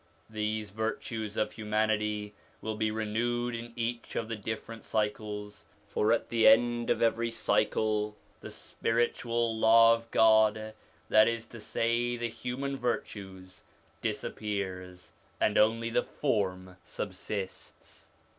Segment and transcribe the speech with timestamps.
[0.31, 6.29] These virtues of humanity will be renewed in each of the different cycles; for at
[6.29, 10.73] the end of every cycle the spiritual Law of God,
[11.09, 13.61] that is to say the human virtues,
[14.01, 18.09] disappears, and only the form subsists.